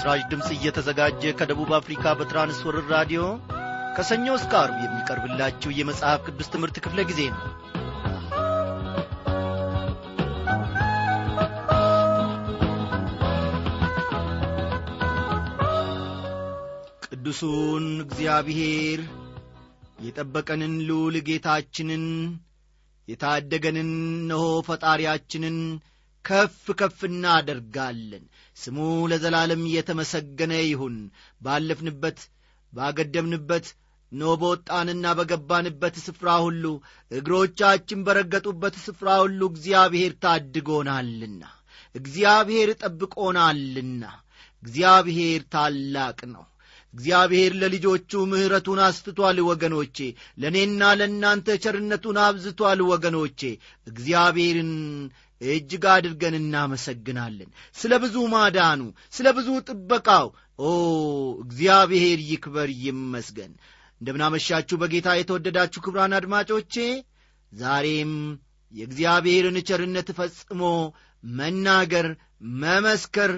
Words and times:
ይህ 0.00 0.04
ምስራች 0.04 0.22
ድምፅ 0.28 0.46
እየተዘጋጀ 0.54 1.22
ከደቡብ 1.38 1.70
አፍሪካ 1.78 2.12
በትራንስወርር 2.18 2.84
ራዲዮ 2.92 3.22
ከሰኞ 3.96 4.26
እስከ 4.36 4.52
አርብ 4.60 4.76
የሚቀርብላችሁ 4.82 5.70
የመጽሐፍ 5.78 6.20
ቅዱስ 6.26 6.48
ትምህርት 6.52 6.76
ክፍለ 6.84 7.00
ጊዜ 7.10 7.20
ነው። 7.32 7.42
ቅዱሱን 17.06 17.86
እግዚአብሔር 18.06 19.02
የጠበቀንን 20.00 20.76
ልዑል 20.88 21.18
ጌታችንን 21.28 22.06
የታደገንን 23.08 23.92
ነሆ 24.30 24.46
ፈጣሪያችንን 24.68 25.58
ከፍ 26.30 26.64
ከፍ 26.80 26.98
እናደርጋለን። 27.08 28.24
ስሙ 28.56 28.78
ለዘላለም 29.10 29.62
የተመሰገነ 29.72 30.52
ይሁን። 30.64 30.96
ባለፍንበት 31.40 32.18
ባገደምንበት 32.72 33.66
ኖ 34.12 34.30
በወጣንና 34.40 35.06
በገባንበት 35.18 35.96
ስፍራ 36.04 36.28
ሁሉ 36.44 36.64
እግሮቻችን 37.10 38.04
በረገጡበት 38.06 38.76
ስፍራ 38.84 39.08
ሁሉ 39.22 39.40
እግዚአብሔር 39.52 40.12
ታድጎናልና 40.24 41.42
እግዚአብሔር 41.94 42.70
ጠብቆናልና 42.82 44.02
እግዚአብሔር 44.62 45.42
ታላቅ 45.54 46.18
ነው። 46.34 46.44
እግዚአብሔር 46.94 47.52
ለልጆቹ 47.60 48.12
ምሕረቱን 48.30 48.80
አስፍቷል 48.86 49.38
ወገኖቼ 49.48 49.96
ለእኔና 50.38 50.82
ለእናንተ 50.98 51.56
ቸርነቱን 51.64 52.18
አብዝቷል 52.24 52.80
ወገኖቼ 52.88 53.40
እግዚአብሔርን 53.86 54.72
እጅግ 55.40 55.84
አድርገን 55.92 56.34
እናመሰግናለን። 56.38 57.50
ስለ 57.76 57.92
ብዙ 58.02 58.16
ማዳኑ 58.32 58.80
ስለ 59.14 59.26
ብዙ 59.36 59.48
ጥበቃው 59.68 60.26
ኦ 60.60 60.70
እግዚአብሔር 61.44 62.18
ይክበር 62.30 62.70
ይመስገን። 62.84 63.52
እንደምናመሻችሁ 64.00 64.76
በጌታ 64.82 65.08
የተወደዳችሁ 65.16 65.80
ክብራን 65.86 66.14
አድማጮቼ 66.18 66.74
ዛሬም 67.52 68.12
የእግዚአብሔርን 68.72 69.56
ቸርነት 69.68 70.08
ፈጽሞ 70.18 70.62
መናገር 71.24 72.06
መመስከር 72.60 73.32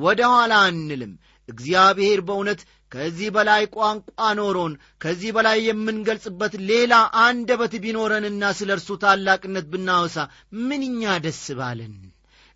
ወደ 0.00 0.20
ኋላ 0.32 0.54
አንልም። 0.68 1.12
እግዚአብሔር 1.48 2.20
በእውነት 2.20 2.60
ከዚህ 2.92 3.28
በላይ 3.36 3.62
ቋንቋ 3.74 4.08
ኖሮን 4.38 4.72
ከዚህ 5.02 5.30
በላይ 5.36 5.58
የምንገልጽበት 5.66 6.52
ሌላ 6.68 6.94
አንደበት 7.22 7.72
ቢኖረንና 7.84 8.52
ስለ 8.58 8.70
እርሱ 8.76 8.90
ታላቅነት 9.02 9.66
ብናወሳ 9.72 10.16
ምንኛ 10.62 11.16
ደስ 11.24 11.42
ባለን! 11.58 11.94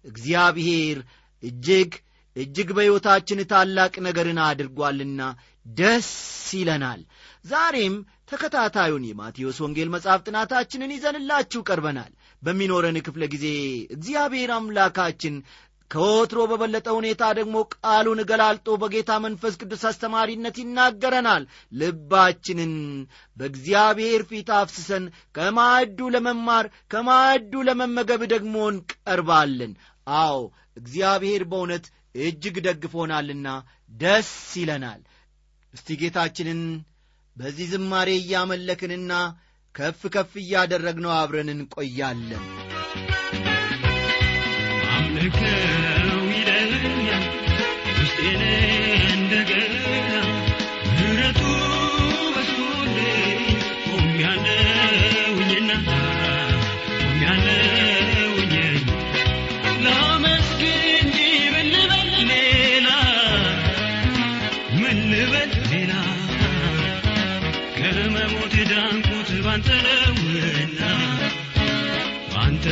እግዚአብሔር 0.04 0.98
እጅግ 1.42 1.92
እጅግ 2.36 2.68
በሕይወታችን 2.76 3.40
ታላቅ 3.52 3.94
ነገርን 4.06 4.38
አድርጓልና 4.44 5.20
ደስ 5.66 6.10
ይለናል። 6.52 7.00
ዛሬም 7.44 7.94
ተከታታዩን 8.30 9.04
የማቴዎስ 9.06 9.58
ወንጌል 9.64 9.88
መጽሐፍ 9.94 10.20
ጥናታችንን 10.26 10.94
ይዘንላችሁ 10.94 11.60
ቀርበናል። 11.68 12.12
በሚኖረን 12.42 12.98
ክፍለ 13.06 13.24
ጊዜ 13.32 13.46
እግዚአብሔር 13.90 14.50
አምላካችን 14.56 15.34
ከወትሮ 15.90 16.40
በበለጠ 16.50 16.88
ሁኔታ 16.96 17.22
ደግሞ 17.38 17.56
ቃሉን 17.76 18.20
ገላልጦ 18.28 18.76
በጌታ 18.82 19.12
መንፈስ 19.24 19.54
ቅዱስ 19.60 19.82
አስተማሪነት 19.90 20.56
ይናገረናል። 20.62 21.44
ልባችንን 21.72 22.74
በእግዚአብሔር 23.36 24.22
ፊት 24.30 24.50
አፍስሰን 24.58 25.06
ከማዕዱ 25.36 26.10
ለመማር 26.16 26.66
ከማዕዱ 26.90 27.62
ለመመገብ 27.68 28.22
ደግሞ 28.34 28.54
እንቀርባለን። 28.72 29.72
አዎ 30.06 30.38
እግዚአብሔር 30.76 31.44
በእውነት 31.50 31.86
እጅግ 32.20 32.56
ደግፎናልና 32.66 33.48
ደስ 33.94 34.30
ይለናል። 34.60 35.02
እስቲ 35.74 35.98
ጌታችንን 36.00 36.62
በዚህ 37.36 37.68
ዝማሬ 37.72 38.10
እያመለክንና 38.18 39.12
ከፍ 39.74 40.00
ከፍ 40.14 40.32
እያደረግነው 40.40 41.12
አብረን 41.18 41.50
እንቆያለን 41.54 42.44
ዳንኩት 69.50 70.76
ባንተ 72.32 72.64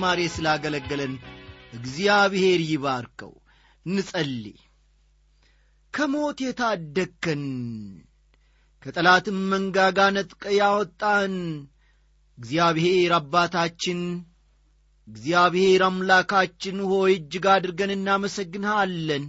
ዝማሬ 0.00 0.20
ስላገለገለን 0.34 1.14
እግዚአብሔር 1.76 2.60
ይባርከው። 2.66 3.32
እንጸልይ። 3.86 4.54
ከሞት 5.94 6.38
የታደግከን 6.44 7.42
ከጠላትም 8.82 9.38
መንጋጋ 9.50 9.98
ነጥቀ 10.16 10.42
ያወጣን 10.58 11.34
እግዚአብሔር 12.38 13.12
አባታችን 13.18 14.00
እግዚአብሔር 15.08 15.84
አምላካችን 15.88 16.78
ሆይ 16.90 17.12
እጅግ 17.18 17.48
አድርገን 17.54 17.92
እናመሰግንሃለን። 17.96 19.26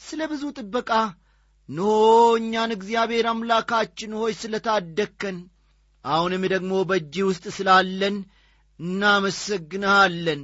ስለ 0.00 0.20
ብዙ 0.32 0.44
ጥበቃ 0.58 0.90
እንሆ 1.68 1.88
እኛን 2.38 2.76
እግዚአብሔር 2.78 3.28
አምላካችን 3.32 4.14
ሆይ 4.20 4.34
ስለ 4.42 4.54
ታደግከን 4.66 5.38
አሁንም 6.04 6.44
ደግሞ 6.54 6.72
በእጅ 6.88 7.18
ውስጥ 7.30 7.46
ስላለን 7.58 8.16
እናመሰግንሃለን። 8.80 10.42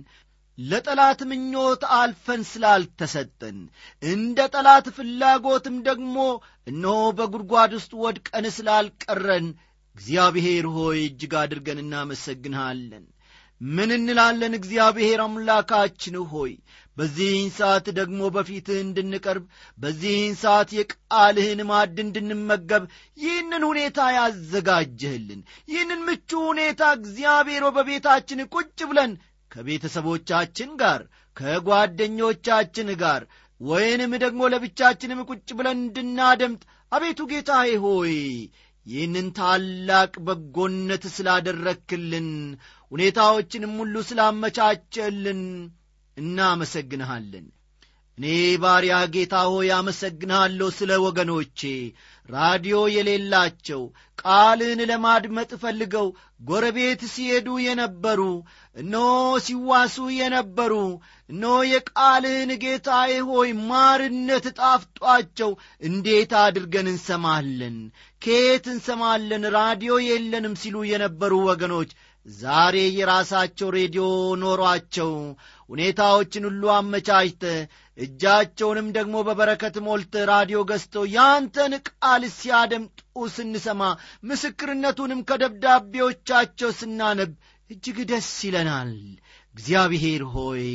ለጠላት 0.58 1.20
ምኞት 1.28 1.82
አልፈን 1.96 2.42
ስላልተሰጠን 2.48 3.58
እንደ 4.02 4.38
ጠላት 4.54 4.86
ፍላጎትም 4.96 5.76
ደግሞ 5.86 6.16
እነሆ 6.66 6.98
በጒድጓድ 7.18 7.72
ውስጥ 7.78 7.92
ወድቀን 8.02 8.46
ስላልቀረን 8.56 9.46
እግዚአብሔር 9.96 10.66
ሆይ 10.74 10.98
እጅግ 11.06 11.32
አድርገን 11.40 11.80
እናመሰግንሃለን። 11.84 13.06
ምን 13.60 13.90
እንላለን? 13.96 14.52
እግዚአብሔር 14.58 15.20
አምላካችን 15.24 16.14
ሆይ 16.30 16.52
በዚህን 17.00 17.48
ሰዓት 17.56 17.86
ደግሞ 17.98 18.30
በፊትህ 18.34 18.78
እንድንቀርብ 18.80 19.44
በዚህን 19.78 20.34
ሰዓት 20.40 20.70
የቃልህን 20.76 21.60
ማድ 21.68 21.96
እንድንመገብ 22.04 22.84
ይህንን 23.18 23.62
ሁኔታ 23.68 24.08
ያዘጋጀህልን። 24.16 25.40
ይህንን 25.72 26.02
ምቹ 26.08 26.30
ሁኔታ 26.48 26.82
እግዚአብሔር 26.98 27.66
በቤታችን 27.76 28.46
ቁጭ 28.54 28.78
ብለን 28.90 29.12
ከቤተሰቦቻችን 29.52 30.70
ጋር 30.82 31.00
ከጓደኞቻችን 31.36 32.88
ጋር 33.00 33.22
ወይንም 33.60 34.12
ደግሞ 34.22 34.42
ለብቻችንም 34.52 35.20
ቁጭ 35.30 35.48
ብለን 35.58 35.78
እንድናደምጥ 35.80 36.62
አቤቱ 36.92 37.20
ጌታዬ 37.32 37.70
ሆይ 37.82 38.14
ይህንን 38.86 39.26
ታላቅ 39.38 40.12
በጎነት 40.26 41.04
ስላደረክልን 41.16 42.28
ሁኔታዎችንም 42.92 43.74
ሁሉ 43.80 43.96
ስላመቻቸልን 44.08 45.42
እናመሰግንሃለን። 46.20 47.46
እኔ 48.18 48.26
ባሪያ 48.62 48.94
ጌታ 49.12 49.34
ሆይ 49.50 49.68
አመሰግንሃለሁ 49.76 50.68
ስለ 50.78 50.90
ወገኖቼ። 51.04 51.60
ራዲዮ 52.28 52.78
የሌላቸው 52.94 53.82
ቃልን 54.22 54.80
ለማድመጥ 54.90 55.50
ፈልገው 55.62 56.08
ጎረቤት 56.42 57.00
ሲሄዱ 57.12 57.48
የነበሩ 57.64 58.20
እነሆ 58.76 59.06
ሲዋሱ 59.46 59.96
የነበሩ 60.16 60.74
እነሆ 61.30 61.54
የቃልህን 61.70 62.52
ጌታዬ 62.62 63.14
ሆይ 63.30 63.50
ማርነት 63.70 64.46
ጣፍጧቸው 64.60 65.50
እንዴት 65.82 66.32
አድርገን 66.42 66.90
እንሰማለን 66.92 67.78
ከየት 68.22 68.66
እንሰማለን 68.74 69.44
ራዲዮ 69.56 69.94
የለንም 70.06 70.56
ሲሉ 70.62 70.76
የነበሩ 70.92 71.34
ወገኖች 71.48 71.92
ዛሬ 72.26 72.76
የራሳቸው 72.96 73.68
ሬዲዮ 73.76 74.04
ኖሯቸው 74.42 75.12
ሁኔታዎችን 75.70 76.44
ሁሉ 76.48 76.62
አመቻችተ 76.74 77.44
እጃቸውንም 77.98 78.88
ደግሞ 78.96 79.16
በበረከት 79.26 79.76
ሞልተ 79.86 80.22
ራዲዮ 80.30 80.58
ገዝተው 80.70 81.04
ያንተን 81.14 81.72
ቃል 81.88 82.22
ሲያደምጡ 82.36 82.98
ስንሰማ 83.34 83.82
ምስክርነቱንም 84.30 85.24
ከደብዳቤዎቻቸው 85.30 86.70
ስናነብ 86.80 87.32
እጅግ 87.70 87.98
ደስ 88.10 88.30
ይለናል። 88.46 88.92
እግዚአብሔር 89.54 90.22
ሆይ 90.34 90.66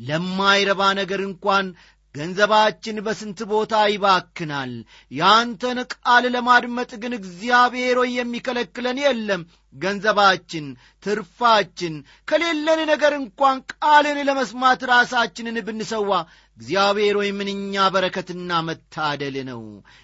ለማይረባ 0.00 0.82
ነገር 1.00 1.20
እንኳን 1.26 1.66
ገንዘባችን 2.14 2.96
በስንት 3.06 3.38
ቦታ 3.50 3.74
ይባክናል? 3.92 4.72
ያንተን 5.10 5.78
ቃል 5.94 6.24
ለማድመጥ 6.34 6.90
ግን 7.02 7.12
እግዚአብሔር 7.18 7.96
ሆይ 8.00 8.12
የሚከለክለን 8.18 8.98
የለም። 9.04 9.42
ገንዘባችን 9.74 10.66
ትርፋችን 11.02 11.94
ከሌለን 12.28 12.80
ነገር 12.90 13.12
እንኳን 13.16 13.56
ቃልን 13.74 14.18
ለመስማት 14.28 14.82
ራሳችንን 14.90 15.56
ብንሰዋ 15.66 16.10
እግዚአብሔር 16.58 17.14
ሆይ 17.18 17.30
ምንኛ 17.36 17.84
በረከትና 17.94 18.50
መታደል 18.66 19.36
ነው። 19.48 19.62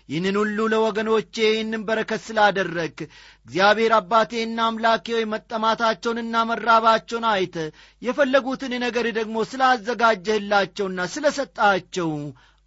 ይህንን 0.08 0.36
ሁሉ 0.40 0.58
ለወገኖቼ 0.72 1.34
ይህንን 1.46 1.82
በረከት 1.88 2.20
ስላደረግ 2.26 2.96
እግዚአብሔር 3.46 3.92
አባቴና 3.98 4.58
አምላኬ 4.66 5.06
ሆይ 5.16 5.26
መጠማታቸውንና 5.32 6.42
መራባቸውን 6.50 7.26
አይተ 7.30 7.56
የፈለጉትን 8.02 8.74
ነገር 8.86 9.08
ደግሞ 9.18 9.36
ስላዘጋጀህላቸውና 9.52 11.08
ስለ 11.14 11.26
ሰጣቸው 11.38 12.10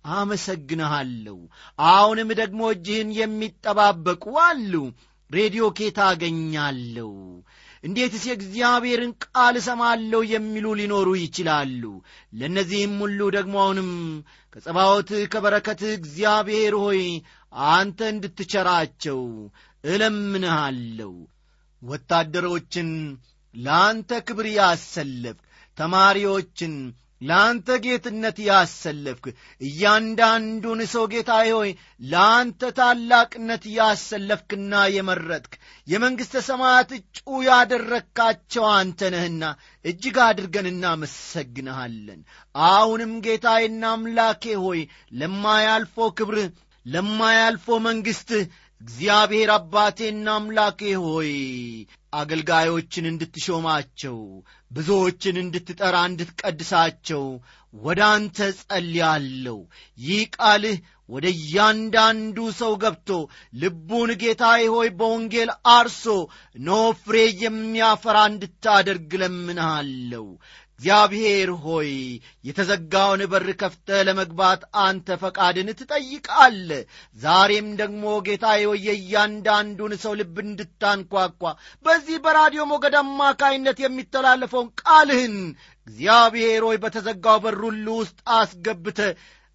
አመሰግንሃለሁ። 0.06 1.38
አሁንም 1.80 2.32
ደግሞ 2.40 2.62
እጅህን 2.74 3.12
የሚጠባበቁ 3.20 4.26
አሉ። 4.46 4.74
ሬዲዮ 5.32 5.66
ኬታ 5.78 6.00
አገኛለሁ 6.10 7.12
እንዴትስ 7.84 8.24
የእግዚአብሔርን 8.28 9.12
ቃል 9.26 9.56
እሰማለሁ 9.60 10.22
የሚሉ 10.30 10.68
ሊኖሩ 10.80 11.10
ይችላሉ? 11.20 11.84
ለእነዚህም 12.34 12.94
ሁሉ 13.04 13.20
ደግሞ 13.36 13.56
አሁንም 13.64 13.90
ከጸባዖትህ 14.54 15.24
ከበረከትህ 15.34 15.92
እግዚአብሔር 15.98 16.76
ሆይ 16.84 17.02
አንተ 17.72 18.00
እንድትቸራቸው 18.14 19.22
እለምንሃለሁ። 19.84 21.14
ወታደሮችን 21.82 22.90
ለአንተ 23.56 24.12
ክብር 24.28 24.48
ያሰለፍክ 24.54 25.42
ተማሪዎችን 25.78 26.74
ለአንተ 27.24 27.78
ጌትነት 27.84 28.38
ያሰለፍክ 28.46 29.26
እያንዳንዱን 29.62 30.82
ሰው 30.94 31.06
ጌታዬ 31.12 31.50
ሆይ 31.58 31.72
ለአንተ 32.06 32.72
ታላቅነት 32.78 33.64
ያሰለፍክና 33.76 34.82
የመረጥክ 34.96 35.54
የመንግሥተ 35.88 36.44
ሰማያት 36.48 36.92
እጩ 36.98 37.20
ያደረግካቸው 37.48 38.66
አንተ 38.74 39.12
ነህና 39.14 39.44
እጅግ 39.86 40.18
አድርገን 40.26 40.70
እናመሰግንሃለን። 40.74 42.22
አሁንም 42.56 43.14
ጌታዬና 43.26 43.84
አምላኬ 43.94 44.56
ሆይ 44.64 44.82
ለማያልፈው 45.22 46.12
ክብርህ 46.20 46.50
ለማያልፈው 46.86 47.78
መንግሥትህ 47.86 48.46
እግዚአብሔር 48.82 49.50
አባቴና 49.54 50.28
አምላኬ 50.38 50.80
ሆይ 51.04 51.30
አገልጋዮችን 52.14 53.06
እንድትሾማቸው 53.12 54.18
ብዙዎችን 54.72 55.36
እንድትጠራ 55.42 55.96
እንድትቀድሳቸው 56.10 57.24
ወደ 57.74 58.00
አንተ 58.10 58.38
ጸልያለሁ። 58.60 59.58
ይህ 59.98 60.24
ቃልህ 60.38 60.76
ወደ 61.10 61.26
እያንዳንዱ 61.36 62.38
ሰው 62.60 62.74
ገብቶ 62.84 63.10
ልቡን 63.62 64.12
ጌታዬ 64.22 64.62
ሆይ 64.76 64.90
በወንጌል 65.00 65.50
አርሶ 65.74 66.04
ኖ 66.64 66.70
ፍሬ 67.02 67.16
የሚያፈራ 67.42 68.20
እንድታደርግ 68.32 69.12
ለምንሃለሁ 69.22 70.26
እግዚአብሔር 70.80 71.50
ሆይ 71.64 71.90
የተዘጋውን 72.48 73.22
በር 73.32 73.46
ከፍተ 73.62 74.00
ለመግባት 74.08 74.62
አንተ 74.84 75.18
ፈቃድን 75.22 75.70
ትጠይቃለ 75.80 76.70
ዛሬም 77.20 77.68
ደግሞ 77.82 78.04
ጌታዬ 78.26 78.62
ሆይ 78.70 78.82
የእያንዳንዱን 78.88 79.94
ሰው 80.04 80.14
ልብ 80.20 80.36
እንድታንኳኳ 80.44 81.42
በዚህ 81.86 82.18
በራዲዮ 82.26 82.64
ሞገድ 82.72 82.98
አማካይነት 83.02 83.80
የሚተላለፈውን 83.84 84.72
ቃልህን 84.84 85.38
እግዚአብሔር 85.88 86.64
ሆይ 86.70 86.80
በተዘጋው 86.84 87.40
በር 87.46 87.60
ሁሉ 87.66 87.88
ውስጥ 88.02 88.20
አስገብተ 88.38 89.00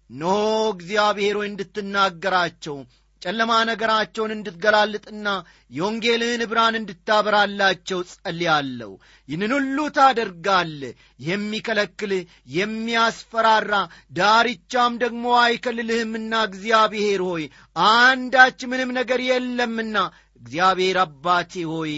ኖ 0.09 0.25
እግዚአብሔር 0.73 1.37
ሆይ 1.39 1.49
እንድትናገራቸው 1.49 2.77
ጨለማ 3.21 3.51
ነገራቸውን 3.69 4.33
እንድትገላልጥና 4.35 5.27
የወንጌልህን 5.71 6.43
ብርሃን 6.51 6.77
እንድታበራላቸው 6.79 7.99
ጸልያለሁ። 8.11 8.91
ይህንን 9.29 9.51
ሁሉ 9.57 9.77
ታደርጋለ 9.97 10.81
የሚከለክል 11.25 12.13
የሚያስፈራራ 12.55 13.73
ዳርቻም 14.13 14.95
ደግሞ 15.03 15.25
አይከልልህምና 15.43 16.33
እግዚአብሔር 16.49 17.23
ሆይ 17.29 17.45
አንዳች 17.89 18.59
ምንም 18.71 18.91
ነገር 18.99 19.21
የለምና 19.27 19.95
እግዚአብሔር 20.41 20.99
አባቴ 21.01 21.53
ሆይ 21.71 21.95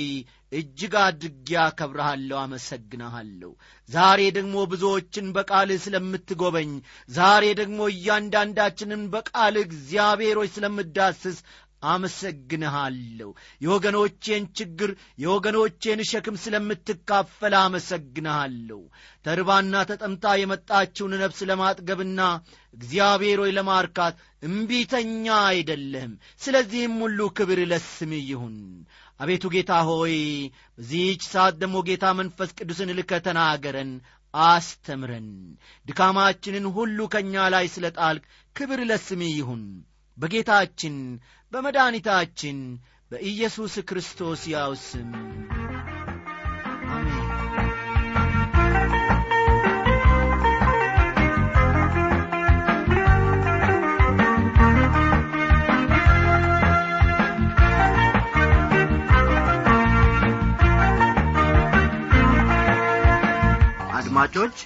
እጅግ 0.52 0.94
አድርጌ 1.02 1.50
አከብረሃለሁ 1.62 2.38
አመሰግንሃለሁ። 2.40 3.52
ዛሬ 3.90 4.22
ደግሞ 4.38 4.56
ብዙዎችን 4.72 5.28
በቃልህ 5.38 5.80
ስለምትጎበኝ 5.86 6.72
ዛሬ 7.10 7.46
ደግሞ 7.60 7.80
እያንዳንዳችንን 7.94 9.04
በቃልህ 9.14 9.64
እግዚአብሔሮች 9.68 10.52
ስለምዳስስ 10.56 11.38
አመሰግንሃለሁ። 11.84 13.30
የወገኖቼን 13.62 14.44
ችግር 14.58 14.92
የወገኖቼን 15.18 16.02
ሸክም 16.12 16.36
ስለምትካፈል 16.44 17.56
አመሰግንሃለሁ። 17.62 18.82
ተርባና 19.26 19.84
ተጠምታ 19.90 20.34
የመጣችውን 20.38 21.18
ነፍስ 21.24 21.42
ለማጥገብና 21.50 22.22
እግዚአብሔር 22.74 23.40
ሆይ 23.44 23.54
ለማርካት 23.58 24.16
እምቢተኛ 24.44 25.26
አይደለህም። 25.50 26.14
ስለዚህም 26.42 26.96
ሁሉ 27.04 27.30
ክብር 27.38 27.62
ለስም 27.72 28.14
ይሁን። 28.24 28.58
አቤቱ 29.20 29.46
ጌታ 29.54 29.72
ሆይ 29.90 30.16
በዚህች 30.78 31.24
ሰዓት 31.32 31.56
ደግሞ 31.62 31.78
ጌታ 31.88 32.06
መንፈስ 32.20 32.50
ቅዱስን 32.58 32.90
ልከ 32.98 33.20
ተናገረን 33.26 33.92
አስተምረን። 34.34 35.30
ድካማችንን 35.86 36.66
ሁሉ 36.76 37.00
ከእኛ 37.14 37.36
ላይ 37.54 37.66
ስለ 37.74 37.86
ጣልቅ 37.98 38.24
ክብር 38.56 38.80
ለስም 38.90 39.22
ይሁን። 39.30 39.64
በጌታችን 40.18 40.96
በመድኃኒታችን 41.52 42.58
በኢየሱስ 43.12 43.74
ክርስቶስ 43.90 44.42
ያው 44.52 44.74
ስም። 44.84 45.10
አድማጮች 63.98 64.58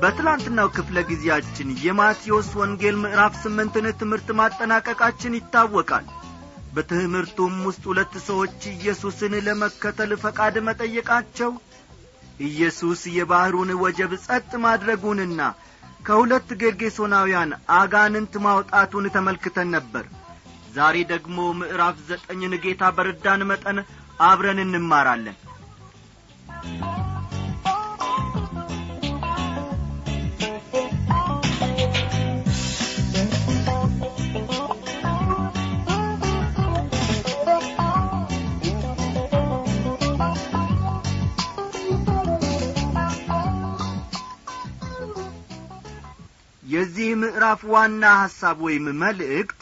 በትላንትናው 0.00 0.68
ክፍለ 0.76 0.98
ጊዜያችን 1.08 1.68
የማቴዎስ 1.84 2.48
ወንጌል 2.60 2.96
ምዕራፍ 3.00 3.34
ስምንትን 3.40 3.86
ትምህርት 4.00 4.28
ማጠናቀቃችን 4.40 5.36
ይታወቃል። 5.38 6.06
በትምህርቱም 6.74 7.54
ውስጥ 7.68 7.82
ሁለት 7.90 8.14
ሰዎች 8.26 8.58
ኢየሱስን 8.72 9.34
ለመከተል 9.46 10.12
ፈቃድ 10.24 10.56
መጠየቃቸው 10.68 11.50
ኢየሱስ 12.48 13.00
የባሕሩን 13.16 13.72
ወጀብ 13.82 14.14
ጸጥ 14.26 14.50
ማድረጉንና 14.66 15.40
ከሁለት 16.02 16.48
ጌርጌሶናውያን 16.60 17.50
አጋንንት 17.78 18.34
ማውጣቱን 18.44 19.12
ተመልክተን 19.16 19.70
ነበር። 19.76 20.04
ዛሬ 20.74 20.96
ደግሞ 21.12 21.38
ምዕራፍ 21.60 21.96
ዘጠኝን 22.08 22.54
ጌታ 22.64 22.92
በረዳን 22.96 23.42
መጠን 23.50 23.78
አብረን 24.28 24.60
እንማራለን 24.66 25.36
የዚህ 46.68 47.10
ምዕራፍ 47.20 47.60
ዋና 47.72 48.04
ሐሳብ 48.20 48.56
ወይም 48.66 48.86
መልእክት 49.02 49.60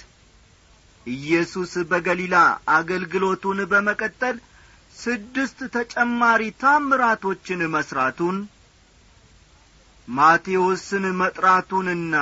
ኢየሱስ 1.06 1.72
በገሊላ 1.90 2.36
አገልግሎቱን 2.76 3.58
በመቀጠል 3.72 4.36
ስድስት 4.96 5.58
ተጨማሪ 5.76 6.42
ታምራቶችን 6.62 7.60
መሥራቱን 7.74 8.36
ማቴዎስን 10.08 11.04
መጥራቱንና 11.20 12.16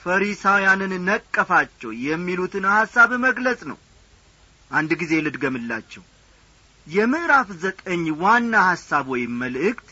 ፈሪሳውያንን 0.00 0.92
ነቀፋቸው 1.08 1.90
የሚሉትን 2.04 2.64
ሐሳብ 2.74 3.10
መግለጽ 3.24 3.60
ነው። 3.70 3.78
አንድ 4.70 4.90
ጊዜ 5.00 5.12
ልድገምላችሁ። 5.24 6.02
የምዕራፍ 6.86 7.48
ዘጠኝ 7.62 8.04
ዋና 8.22 8.54
ሐሳብ 8.68 9.06
ወይም 9.14 9.32
መልእክት 9.42 9.88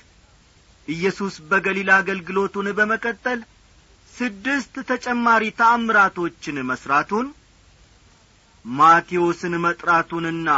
ኢየሱስ 0.89 1.35
በገሊላ 1.51 1.91
አገልግሎቱን 2.03 2.67
በመቀጠል 2.79 3.41
ስድስት 4.17 4.75
ተጨማሪ 4.91 5.45
ታምራቶችን 5.59 6.57
መሥራቱን 6.71 7.27
ማቴዎስን 8.65 9.55
መጥራቱንና 9.65 10.49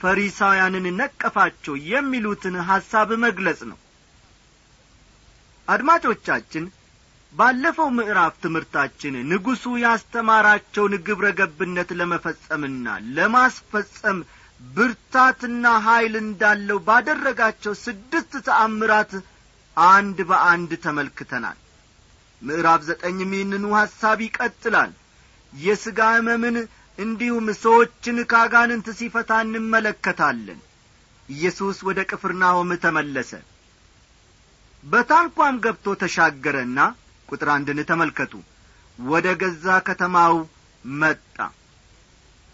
ፈሪሳውያንን 0.00 0.86
ነቀፋቸው 1.00 1.74
የሚሉትን 1.90 2.54
ሐሳብ 2.70 3.10
መግለጽ 3.24 3.60
ነው። 3.70 3.78
አድማጮቻችን 5.68 6.64
ባለፈው 7.32 7.88
ምዕራፍ 7.98 8.34
ትምህርታችን 8.42 9.14
ንጉሡ 9.30 9.64
ያስተማራቸውን 9.84 10.94
ግብረ 11.06 11.26
ገብነት 11.38 11.90
ለመፈጸምና 12.00 12.86
ለማስፈጸም 13.16 14.18
ብርታትና 14.60 15.66
ኀይል 15.86 16.14
እንዳለው 16.20 16.78
ባደረጋቸው 16.88 17.74
ስድስት 17.84 18.32
ተአምራት 18.48 19.12
አንድ 19.76 20.18
በአንድ 20.30 20.72
ተመልክተናል 20.84 21.58
ምዕራፍ 22.42 22.80
ዘጠኝም 22.88 23.32
ይህንኑ 23.36 23.64
ሐሳብ 23.78 24.18
ይቀጥላል። 24.24 24.92
የሥጋ 25.52 26.00
ሕመምን 26.14 26.56
እንዲሁም 26.98 27.46
ሰዎችን 27.60 28.16
ካጋንንት 28.32 28.86
ሲፈታ 28.98 29.30
እንመለከታለን። 29.44 30.60
ኢየሱስ 31.28 31.78
ወደ 31.88 32.00
ቅፍርናሆም 32.10 32.70
ተመለሰ። 32.84 33.32
በታንኳም 34.84 35.56
ገብቶ 35.64 35.94
ተሻገረና 36.00 36.78
ቁጥር 37.28 37.48
አንድን 37.54 37.78
ተመልከቱ። 37.90 38.32
ወደ 38.98 39.26
ገዛ 39.42 39.66
ከተማው 39.86 40.34
መጣ። 40.84 41.36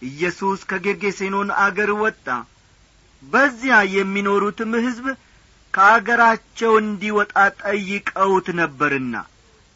ኢየሱስ 0.02 0.61
ከጌርጌሴኖን 0.71 1.49
አገር 1.62 1.90
ወጣ። 2.02 2.26
በዚያ 3.23 3.76
የሚኖሩትም 3.95 4.73
ሕዝብ 4.85 5.07
ከአገራቸው 5.75 6.73
እንዲወጣ 6.83 7.35
ጠይቀውት 7.62 8.47
ነበርና 8.61 9.14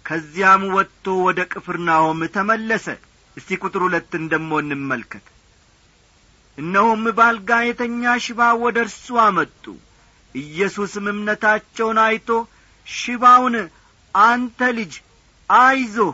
ከዚያም 0.06 0.62
ወጥቶ 0.74 1.14
ወደ 1.26 1.40
ቅፍርናሆም 1.52 2.20
ተመለሰ። 2.34 2.86
እስቲ 3.36 3.58
ቁጥር 3.62 3.82
ሁለትን 3.86 4.24
ደሞ 4.32 4.50
እንመልከት። 4.62 5.26
እነሆም 6.58 7.04
ባልጋ 7.18 7.50
የተኛ 7.66 8.02
ሽባ 8.24 8.40
ወደ 8.62 8.78
እርሱ 8.86 9.06
አመጡ። 9.24 9.64
ኢየሱስም 10.34 11.06
እምነታቸውን 11.12 11.98
አይቶ 12.04 12.28
ሽባውን 12.86 13.56
አንተ 14.14 14.60
ልጅ 14.78 14.92
አይዞህ 15.50 16.12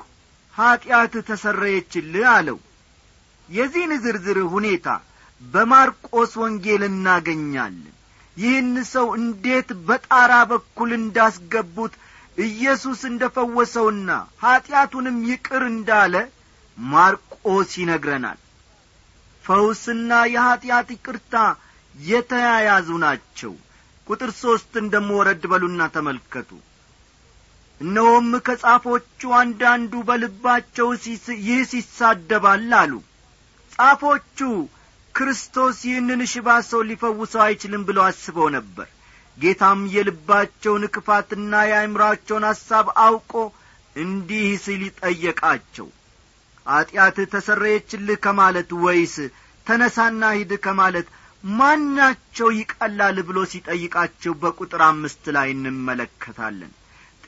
ኀጢአት 0.54 1.14
ተሰረየችልህ 1.28 2.26
አለው። 2.35 2.59
የዚህን 3.49 3.92
ዝርዝር 4.04 4.38
ሁኔታ 4.54 4.87
በማርቆስ 5.42 6.33
ወንጌል 6.42 6.83
እናገኛለን። 6.88 7.95
ይህን 8.37 8.75
ሰው 8.92 9.07
እንዴት 9.21 9.68
በጣራ 9.88 10.33
በኩል 10.50 10.90
እንዳስገቡት 10.99 11.95
ኢየሱስ 12.38 13.00
እንደ 13.09 13.23
ፈወሰውና 13.37 14.11
ኀጢአቱንም 14.42 15.16
ይቅር 15.30 15.62
እንዳለ 15.71 16.14
ማርቆስ 16.78 17.71
ይነግረናል። 17.80 18.38
ፈውስና 19.45 20.11
የኀጢአት 20.33 20.88
ይቅርታ 20.95 21.35
የተያያዙ 21.95 22.88
ናቸው። 23.04 23.52
ቁጥር 24.07 24.30
ሦስትን 24.42 24.85
ደሞ 24.92 25.09
ወረድ 25.18 25.42
በሉና 25.50 25.83
ተመልከቱ። 25.95 26.50
እነሆም 27.80 28.28
ከጻፎቹ 28.47 29.30
አንዳንዱ 29.40 29.92
በልባቸው 30.09 30.88
ይህ 31.47 31.61
ሲሳደባል 31.73 32.71
አሉ። 32.80 32.92
ጻፎቹ 33.75 34.38
ክርስቶስ 35.14 35.78
ይህንን 35.88 36.23
ሽባ 36.33 36.49
ሰው 36.71 36.80
ሊፈውሰው 36.88 37.42
አይችልም 37.47 37.83
ብለው 37.88 38.04
አስበው 38.09 38.49
ነበር 38.57 38.88
ጌታም 39.38 39.80
የልባቸውን 39.92 40.85
ክፋትና 40.95 41.52
የአእምሮአቸውን 41.68 42.45
ሐሳብ 42.49 42.87
አውቆ 43.04 43.33
እንዲህ 43.97 44.49
ሲል 44.64 44.83
ይጠየቃቸው 44.87 45.88
ኀጢአትህ 46.66 47.28
ተሰረየችልህ 47.33 48.18
ከማለት 48.25 48.71
ወይስ 48.85 49.14
ተነሳና 49.66 50.23
ሂድ 50.37 50.52
ከማለት 50.64 51.07
ማናቸው 51.45 52.49
ይቀላል 52.57 53.16
ብሎ 53.28 53.38
ሲጠይቃቸው 53.50 54.33
በቁጥር 54.42 54.83
አምስት 54.87 55.25
ላይ 55.37 55.49
እንመለከታለን። 55.54 56.73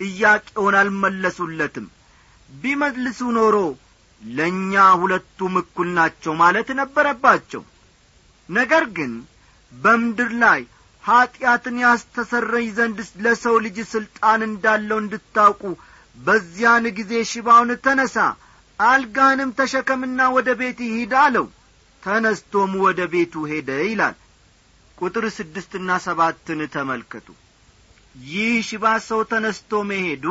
ጥያቄውን 0.00 0.76
አልመለሱለትም። 0.80 1.86
ቢመልሱ 2.50 3.20
ኖሮ 3.36 3.56
ለእኛ 4.22 4.72
ሁለቱም 5.02 5.54
እኩል 5.60 5.88
ናቸው 5.98 6.32
ማለት 6.42 6.68
ነበረባቸው። 6.80 7.62
ነገር 8.48 8.84
ግን 8.96 9.12
በምድር 9.72 10.30
ላይ 10.42 10.60
ኀጢአትን 11.10 11.76
ያስተሰረይ 11.82 12.66
ዘንድ 12.76 12.98
ለሰው 13.24 13.56
ልጅ 13.64 13.78
ሥልጣን 13.92 14.40
እንዳለው 14.48 14.98
እንድታውቁ 15.02 15.62
በዚያን 16.16 16.84
ጊዜ 16.98 17.12
ሽባውን 17.30 17.70
ተነሣ 17.84 18.16
አልጋህንም 18.78 19.50
ተሸከምና 19.58 20.20
ወደ 20.36 20.50
ቤት 20.60 20.78
ሂድ 20.90 21.12
አለው። 21.22 21.46
ተነስቶም 22.02 22.72
ወደ 22.84 23.00
ቤቱ 23.12 23.42
ሄደ 23.50 23.70
ይላል። 23.84 24.14
ቁጥር 24.98 25.24
ስድስትና 25.36 25.90
ሰባትን 26.06 26.60
ተመልከቱ። 26.74 27.26
ይህ 28.14 28.54
ሽባ 28.68 28.84
ሰው 29.08 29.20
ተነስቶ 29.30 29.80
መሄዱ 29.90 30.24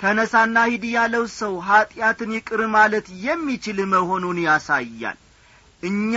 ተነሳና 0.00 0.56
ሂድ 0.70 0.84
ያለው 0.94 1.24
ሰው 1.36 1.52
ኀጢአትን 1.68 2.30
ይቅር 2.36 2.60
ማለት 2.76 3.06
የሚችል 3.26 3.78
መሆኑን 3.92 4.38
ያሳያል። 4.46 5.18
እኛ 5.82 6.14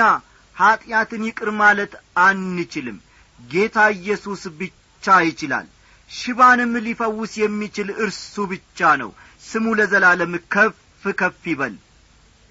ኀጢአትን 0.55 1.23
ይቅር 1.27 1.49
ማለት 1.61 1.91
አንችልም 2.25 2.97
ጌታ 3.39 3.77
ኢየሱስ 3.98 4.44
ብቻ 4.60 5.15
ይችላል። 5.27 5.67
ሽባንም 6.10 6.74
ሊፈውስ 6.86 7.34
የሚችል 7.41 7.89
እርሱ 8.03 8.46
ብቻ 8.51 8.89
ነው። 9.01 9.10
ስሙ 9.44 9.65
ለዘላለም 9.79 10.34
ከፍ 10.53 10.77
ከፍ 11.17 11.41
ይበል። 11.51 11.75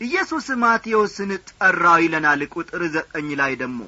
ኢየሱስ 0.01 0.47
ማቴዎስን 0.63 1.31
ጠራው 1.51 1.99
ይለናል 2.05 2.41
ቁጥር 2.55 2.83
ዘጠኝ 2.95 3.29
ላይ 3.41 3.53
ደግሞ። 3.63 3.81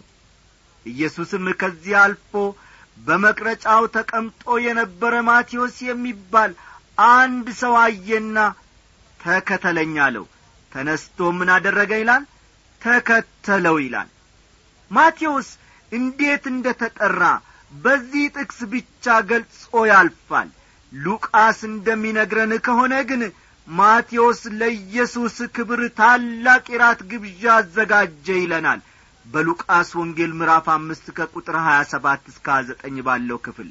ኢየሱስም 0.86 1.44
ከዚህ 1.60 1.94
አልፎ 2.02 2.32
በመቅረጫው 2.98 3.82
ተቀምጦ 3.96 4.44
የነበረ 4.66 5.14
ማቴዎስ 5.28 5.76
የሚባል 5.88 6.52
አንድ 7.12 7.46
ሰው 7.60 7.74
አየና 7.82 8.38
ተከተለኝ 9.20 9.94
አለው። 10.06 10.24
ተነስቶ 10.72 11.28
ምን 11.38 11.48
አደረገ 11.54 11.92
ይላል? 12.00 12.24
ተከተለው 12.80 13.76
ይላል። 13.84 14.08
ማቴዎስ 14.90 15.48
እንዴት 15.92 16.44
እንደ 16.52 16.66
ተጠራ 16.80 17.22
በዚህ 17.72 18.24
ጥቅስ 18.36 18.58
ብቻ 18.72 19.04
ገልጾ 19.30 19.60
ያልፋል። 19.90 20.48
ሉቃስ 20.92 21.58
እንደሚነግረን 21.70 22.52
ከሆነ 22.66 22.94
ግን 23.08 23.22
ማቴዎስ 23.68 24.40
ለኢየሱስ 24.60 25.36
ክብር 25.56 25.80
ታላቅ 25.98 26.64
የራት 26.72 27.00
ግብዣ 27.10 27.42
አዘጋጀ 27.56 28.26
ይለናል። 28.38 28.80
በሉቃስ 29.26 29.88
ወንጌል 29.98 30.32
ምዕራፍ 30.38 30.66
አምስት 30.74 31.06
ከቁጥር 31.16 31.56
ሀያ 31.66 31.80
ሰባት 31.90 32.22
እስከ 32.30 32.46
ሀያ 32.54 32.66
ዘጠኝ 32.68 32.96
ባለው 33.08 33.38
ክፍል። 33.46 33.68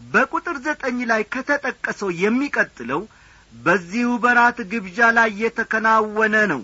በቁጥር 0.00 0.56
ዘጠኝ 0.66 0.98
ላይ 1.10 1.22
ከተጠቀሰው 1.34 2.10
የሚቀጥለው 2.22 3.02
በዚሁ 3.54 4.08
በራት 4.24 4.58
ግብዣ 4.72 4.98
ላይ 5.16 5.30
የተከናወነ 5.42 6.36
ነው። 6.52 6.62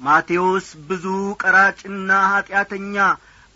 ማቴዎስ 0.00 0.68
ብዙ 0.88 1.04
ቀራጭና 1.42 2.10
ኀጢአተኛ 2.32 2.96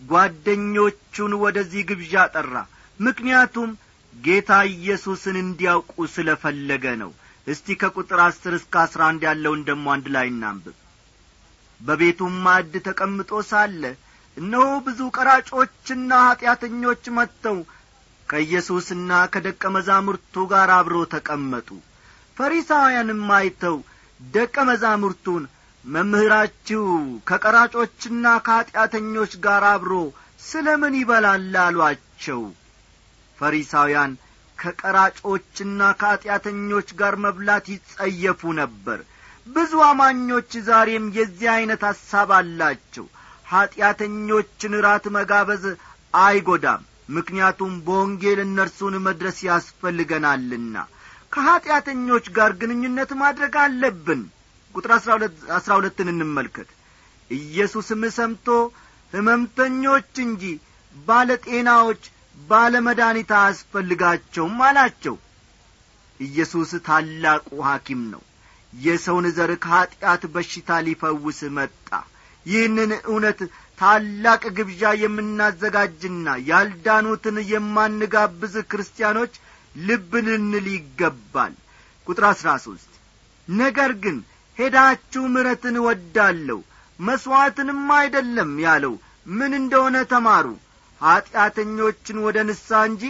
ጓደኞቹን 0.01 1.33
ወደዚህ 1.43 1.83
ግብዣ 1.91 2.25
ጠራ 2.35 2.55
ምክንያቱም 3.01 3.71
ጌታ 4.15 4.51
ኢየሱስን 4.73 5.37
እንዲያውቁ 5.43 5.95
ስለ 6.15 6.29
ፈለገ 6.43 6.85
ነው። 7.03 7.11
እስቲ 7.47 7.77
ከቁጥር 7.81 8.21
አስር 8.25 8.53
እስከ 8.59 8.75
አስራ 8.85 9.01
አንድ 9.11 9.23
ያለውን 9.29 9.61
ደሞ 9.69 9.85
አንድ 9.95 10.07
ላይ 10.15 10.27
እናንብብ። 10.33 10.77
በቤቱም 11.81 12.35
ማዕድ 12.45 12.75
ተቀምጦ 12.89 13.41
ሳለ 13.51 13.83
እነሆ 14.37 14.67
ብዙ 14.87 15.01
ቀራጮችና 15.17 16.11
ኀጢአተኞች 16.27 17.05
መጥተው 17.19 17.59
ከኢየሱስና 18.29 19.11
ከደቀ 19.35 19.63
መዛሙርቱ 19.77 20.45
ጋር 20.51 20.71
አብሮ 20.79 20.97
ተቀመጡ። 21.15 21.69
ፈሪሳውያንም 22.37 23.25
አይተው 23.37 23.77
ደቀ 24.21 24.57
መዛሙርቱን 24.71 25.45
መምህራችሁ 25.89 26.85
ከቀራጮችና 27.29 28.25
ከኀጢአተኞች 28.47 29.33
ጋር 29.45 29.65
አብሮ 29.69 29.93
ስለ 30.41 30.67
ምን 30.81 30.95
ይበላል 30.99 31.55
አሏቸው። 31.63 32.43
ፈሪሳውያን 33.39 34.13
ከቀራጮችና 34.59 35.81
ከኀጢአተኞች 36.01 36.89
ጋር 37.01 37.15
መብላት 37.25 37.67
ይጸየፉ 37.75 38.53
ነበር። 38.61 39.01
ብዙ 39.47 39.73
አማኞች 39.87 40.51
ዛሬም 40.69 41.05
የዚህ 41.17 41.49
ዐይነት 41.55 41.83
ሐሳብ 41.91 42.31
አላቸው። 42.39 43.07
ኀጢአተኞችን 43.47 44.73
ራት 44.87 45.05
መጋበዝ 45.17 45.65
አይጐዳም 46.21 46.83
ምክንያቱም 47.11 47.75
በወንጌል 47.85 48.41
እነርሱን 48.43 48.97
መድረስ 49.07 49.39
ያስፈልገናልና። 49.49 50.75
ከኀጢአተኞች 51.33 52.27
ጋር 52.37 52.51
ግንኙነት 52.61 53.11
ማድረግ 53.23 53.55
አለብን 53.63 54.21
ቁጥር 54.79 54.93
አሥራ 55.57 55.71
ሁለትን 55.79 56.09
እንመልከት። 56.13 56.69
ኢየሱስም 57.31 58.03
ሰምቶ 58.17 58.47
ሕመምተኞች 59.13 60.13
እንጂ 60.25 60.43
ባለ 60.95 61.31
ጤናዎች 61.47 62.03
ባለ 62.41 62.75
መድኃኒት 62.87 63.31
አያስፈልጋቸውም 63.39 64.59
አላቸው። 64.67 65.17
ኢየሱስ 66.21 66.71
ታላቁ 66.87 67.49
ሐኪም 67.67 68.01
ነው። 68.13 68.23
የሰውን 68.73 69.27
ዘር 69.37 69.51
ከኀጢአት 69.65 70.23
በሽታ 70.35 70.79
ሊፈውስ 70.87 71.41
መጣ። 71.57 71.89
ይህንን 72.47 72.91
እውነት 73.03 73.41
ታላቅ 73.79 74.43
ግብዣ 74.59 74.83
የምናዘጋጅና 75.03 76.29
ያልዳኑትን 76.49 77.37
የማንጋብዝ 77.51 78.55
ክርስቲያኖች 78.71 79.35
ልብ 79.81 80.13
ልንል 80.27 80.67
ይገባል 80.75 81.55
ቁጥር 82.07 82.25
አሥራ 82.31 82.51
ሦስት 82.65 82.93
ነገር 83.49 83.93
ግን 84.05 84.17
ሄዳችሁ 84.59 85.23
ምረትን 85.35 85.77
እወዳለሁ 85.81 86.59
መሥዋዕትንም 86.99 87.83
አይደለም 87.99 88.53
ያለው። 88.65 88.95
ምን 89.31 89.53
እንደሆነ 89.61 89.97
ተማሩ። 90.13 90.47
ኀጢአተኞችን 91.01 92.19
ወደ 92.27 92.39
ንሳ 92.49 92.79
እንጂ 92.89 93.03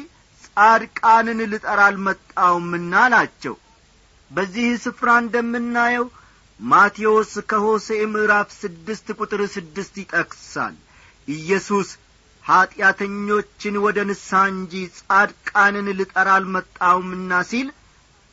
ጻድቃንን 0.46 1.40
ልጠራ 1.52 1.80
አልመጣውምና 1.88 2.92
አላቸው። 3.04 3.54
በዚህ 4.30 4.68
ስፍራ 4.84 5.08
እንደምናየው 5.22 6.06
ማቴዎስ 6.60 7.32
ከሆሴ 7.50 7.88
ምዕራፍ 8.12 8.48
ስድስት 8.60 9.06
ቁጥር 9.18 9.42
ስድስት 9.54 9.94
ይጠቅሳል። 10.02 10.74
ኢየሱስ 11.28 11.88
ኀጢአተኞችን 12.44 13.74
ወደ 13.84 13.98
ንሳ 14.10 14.40
እንጂ 14.52 14.74
ጻድቃንን 14.98 15.88
ልጠራ 15.98 16.28
አልመጣውምና 16.36 17.40
ሲል 17.50 17.68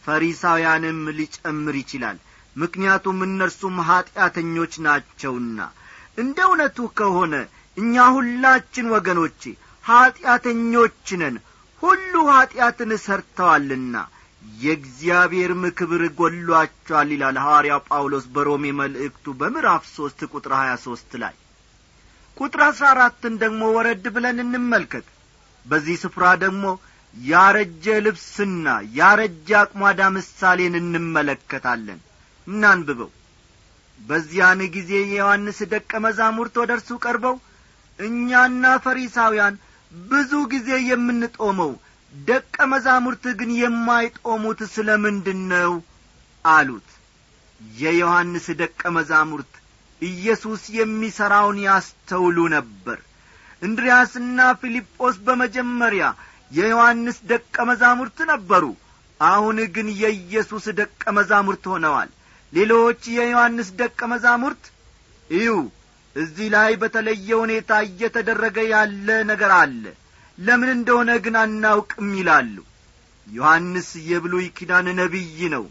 ፈሪሳውያንም 0.04 1.00
ሊጨምር 1.18 1.76
ይችላል 1.82 2.18
ምክንያቱም 2.56 3.20
እነርሱም 3.26 3.78
ኀጢአተኞች 3.88 4.74
ናቸውና። 4.86 5.60
እንደ 6.18 6.38
እውነቱ 6.48 6.78
ከሆነ 6.98 7.34
እኛ 7.78 8.04
ሁላችን 8.16 8.92
ወገኖቼ 8.94 9.42
ኀጢአተኞች 9.84 11.08
ነን 11.22 11.36
ሁሉ 11.84 12.14
ኀጢአትን 12.30 12.92
ሰርተዋልና 13.06 13.96
የእግዚአብሔርም 14.60 15.64
ክብር 15.78 16.02
ጐሏቸዋል 16.18 17.10
ይላል 17.14 17.38
ሐዋርያው 17.44 17.82
ጳውሎስ 17.88 18.26
በሮሜ 18.34 18.66
መልእክቱ 18.80 19.34
በምዕራፍ 19.40 19.84
ሦስት 19.94 20.20
ቁጥር 20.32 20.54
ሀያ 20.60 20.74
ሦስት 20.86 21.12
ላይ። 21.24 21.36
ቁጥር 22.38 22.62
አሥራ 22.66 22.86
አራትን 22.94 23.34
ደግሞ 23.44 23.62
ወረድ 23.76 24.06
ብለን 24.16 24.40
እንመልከት። 24.44 25.06
በዚህ 25.66 25.96
ስፍራ 26.02 26.26
ደግሞ 26.44 26.64
ያረጀ 27.16 27.86
ልብስና 28.06 28.66
ያረጀ 28.98 29.50
አቅሟዳ 29.60 30.02
ምሳሌን 30.16 30.74
እንመለከታለን 30.82 32.00
እናንብበው። 32.48 33.12
በዚያን 34.00 34.62
ጊዜ 34.76 34.92
የዮሐንስ 35.04 35.60
ደቀ 35.72 35.92
መዛሙርት 36.06 36.56
ወደ 36.62 36.72
እርሱ 36.78 36.98
ቀርበው 37.04 37.36
እኛና 38.00 38.64
ፈሪሳውያን 38.86 39.56
ብዙ 39.92 40.32
ጊዜ 40.54 40.70
የምንጦመው 40.90 41.72
ደቀ 42.14 42.56
መዛሙርት 42.72 43.24
ግን 43.40 43.52
የማይጦሙት 43.62 44.60
ስለ 44.74 44.90
ምንድን 45.04 45.42
ነው 45.54 45.74
አሉት። 46.46 46.90
የዮሐንስ 47.78 48.46
ደቀ 48.62 48.82
መዛሙርት 48.98 49.54
ኢየሱስ 50.02 50.64
የሚሠራውን 50.78 51.58
ያስተውሉ 51.66 52.38
ነበር። 52.56 52.98
እንድርያስና 53.62 54.40
ፊልጶስ 54.62 55.16
በመጀመሪያ 55.28 56.06
የዮሐንስ 56.52 57.18
ደቀ 57.32 57.56
መዛሙርት 57.70 58.18
ነበሩ። 58.32 58.66
አሁን 59.20 59.58
ግን 59.76 59.88
የኢየሱስ 60.02 60.66
ደቀ 60.80 61.04
መዛሙርት 61.18 61.64
ሆነዋል 61.74 62.10
ሌሎች 62.56 63.02
የዮሐንስ 63.14 63.70
ደቀ 63.80 64.00
መዛሙርት 64.12 64.64
እዩ 65.30 65.50
እዚህ 66.16 66.48
ላይ 66.54 66.72
በተለየ 66.82 67.30
ሁኔታ 67.42 67.72
እየተደረገ 67.88 68.58
ያለ 68.72 69.08
ነገር 69.32 69.52
አለ። 69.58 69.84
ለምን 70.38 70.70
እንደሆነ 70.76 71.12
ግን 71.26 71.36
አናውቅም 71.42 72.10
ይላሉ። 72.20 72.56
ዮሐንስ 73.28 73.90
የብሉይ 74.10 74.48
ኪዳን 74.58 74.88
ነቢይ 75.00 75.40
ነው። 75.56 75.66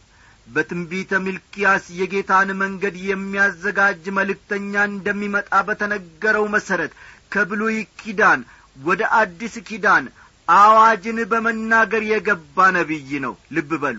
በትንቢተ 0.46 1.20
ሚልኪያስ 1.26 1.84
የጌታን 1.98 2.48
መንገድ 2.62 2.96
የሚያዘጋጅ 3.04 4.04
መልእክተኛ 4.18 4.82
እንደሚመጣ 4.90 5.60
በተነገረው 5.68 6.46
መሠረት 6.54 6.92
ከብሉይ 7.32 7.78
ኪዳን 8.00 8.40
ወደ 8.80 9.02
አዲስ 9.20 9.54
ኪዳን 9.68 10.04
አዋጅን 10.48 11.18
በመናገር 11.30 12.02
የገባ 12.10 12.66
ነቢይ 12.76 13.10
ነው። 13.26 13.34
ልብ 13.56 13.70
በሉ። 13.84 13.98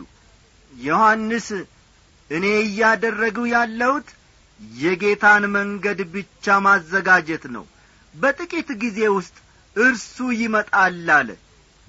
ዮሐንስ 0.74 1.48
እኔ 2.30 2.46
እያደረግሁ 2.62 3.44
ያለሁት 3.52 4.08
የጌታን 4.78 5.44
መንገድ 5.56 6.00
ብቻ 6.14 6.56
ማዘጋጀት 6.66 7.44
ነው። 7.56 7.66
በጥቂት 8.16 8.70
ጊዜ 8.84 9.00
ውስጥ 9.16 9.36
እርሱ 9.76 10.16
ይመጣል 10.42 11.08
አለ። 11.16 11.30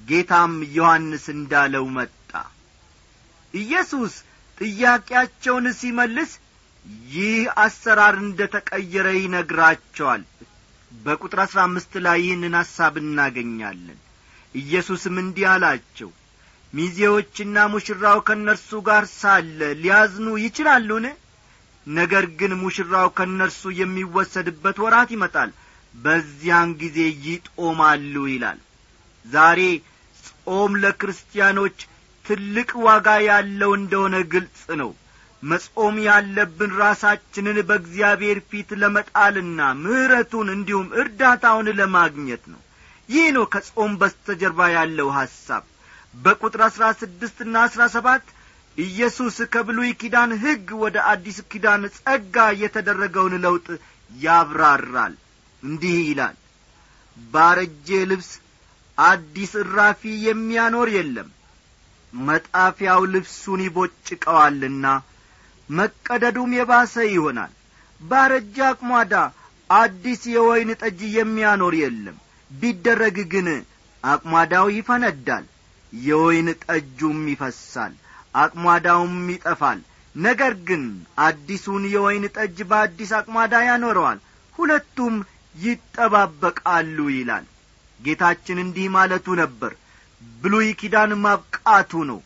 ጌታም 0.01 0.55
ዮሐንስ 0.77 1.25
እንዳለው 1.35 1.85
መጣ። 1.97 2.31
ኢየሱስ 3.55 4.15
ጥያቄያቸውን 4.59 5.67
ሲመልስ 5.79 6.33
ይህ 7.11 7.37
አሰራር 7.63 8.17
እንደ 8.25 8.41
ተቀየረ 8.55 9.07
ይነግራቸዋል። 9.17 10.23
በቁጥር 10.93 11.41
አሥራ 11.45 11.59
አምስት 11.65 11.93
ላይ 12.05 12.19
ይህንን 12.25 12.55
ሐሳብ 12.61 12.95
እናገኛለን። 13.03 13.99
ኢየሱስም 14.55 15.17
እንዲህ 15.23 15.47
አላቸው 15.53 16.11
ሚዜዎችና 16.77 17.57
ሙሽራው 17.73 18.19
ከእነርሱ 18.27 18.71
ጋር 18.89 19.05
ሳለ 19.13 19.61
ሊያዝኑ 19.83 20.27
ይችላሉን? 20.43 21.07
ነገር 21.87 22.25
ግን 22.39 22.53
ሙሽራው 22.63 23.09
ከእነርሱ 23.19 23.63
የሚወሰድበት 23.81 24.77
ወራት 24.85 25.11
ይመጣል። 25.15 25.51
በዚያን 25.95 26.71
ጊዜ 26.81 26.99
ይጦማሉ 27.27 28.15
ይላል። 28.33 28.59
ዛሬ 29.25 29.61
ጾም 30.47 30.73
ለክርስቲያኖች 30.83 31.79
ትልቅ 32.25 32.71
ዋጋ 32.87 33.09
ያለው 33.29 33.71
እንደሆነ 33.79 34.17
ግልጽ 34.33 34.63
ነው። 34.81 34.91
መጾም 35.43 35.97
ያለብን 36.07 36.71
ራሳችንን 36.81 37.59
በእግዚአብሔር 37.69 38.39
ፊት 38.51 38.71
ለመጣልና 38.83 39.61
ምሕረቱን 39.83 40.49
እንዲሁም 40.55 40.89
እርዳታውን 41.03 41.69
ለማግኘት 41.81 42.45
ነው። 42.53 42.61
ይህ 43.09 43.27
ነው 43.37 43.45
ከጾም 43.55 43.93
በስተጀርባ 44.01 44.61
ያለው 44.77 45.09
ሐሳብ 45.19 45.65
በቁጥር 46.17 46.61
አሥራ 46.67 46.85
ስድስትና 47.01 47.55
አሥራ 47.67 47.83
ሰባት 47.95 48.25
ኢየሱስ 48.79 49.37
ከብሉይ 49.53 49.91
ኪዳን 50.01 50.31
ሕግ 50.43 50.67
ወደ 50.83 50.97
አዲስ 51.11 51.39
ኪዳን 51.51 51.83
ጸጋ 51.97 52.37
የተደረገውን 52.63 53.35
ለውጥ 53.45 53.67
ያብራራል። 54.11 55.15
እንዲህ 55.63 55.97
ይላል 56.09 56.37
ባረጄ 57.17 57.89
ልብስ 58.11 58.31
አዲስ 58.99 59.53
እራፊ 59.63 60.03
የሚያኖር 60.27 60.89
የለም። 60.97 61.29
መጣፊያው 62.13 63.03
ልብሱን 63.15 63.61
ይቦጭቀዋልና 63.67 64.87
መቀደዱም 65.71 66.53
የባሰ 66.59 66.95
ይሆናል። 67.13 67.53
ባረጀ 68.01 68.57
አቅሟዳ 68.69 69.15
አዲስ 69.71 70.23
የወይን 70.35 70.71
ጠጅ 70.81 71.01
የሚያኖር 71.17 71.75
የለም። 71.81 72.17
ቢደረግ 72.51 73.17
ግን 73.33 73.49
አቅሟዳው 74.05 74.67
ይፈነዳል 74.77 75.45
የወይን 76.03 76.49
ጠጁም 76.65 77.21
ይፈሳል 77.33 77.93
አቅሟዳውም 78.35 79.17
ይጠፋል። 79.33 79.81
ነገር 80.15 80.53
ግን 80.69 80.85
አዲሱን 81.25 81.85
የወይን 81.93 82.25
ጠጅ 82.37 82.59
በአዲስ 82.71 83.11
አቅሟዳ 83.19 83.55
ያኖረዋል 83.69 84.19
ሁለቱም 84.59 85.15
ይጠባበቃሉ 85.55 86.99
ይላል። 87.15 87.45
ጌታችን 88.01 88.59
እንዲህ 88.65 88.87
ማለቱ 88.97 89.27
ነበር 89.43 89.73
ብሉይ 90.43 90.69
ኪዳን 90.81 91.13
ማብቃቱ 91.25 91.93
ነው። 92.11 92.21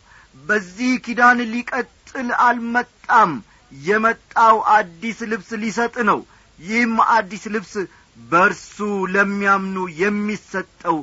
በዚህ 0.44 0.92
ኪዳን 1.06 1.38
ሊቀጥል 1.52 2.28
አልመጣም። 2.46 3.32
የመጣው 3.72 4.56
አዲስ 4.74 5.18
ልብስ 5.32 5.50
ሊሰጥ 5.62 5.96
ነው። 6.08 6.20
ይህም 6.58 6.94
አዲስ 7.12 7.44
ልብስ 7.54 7.74
በእርሱ 8.22 8.76
ለሚያምኑ 9.14 9.76
የሚሰጠው 10.00 10.96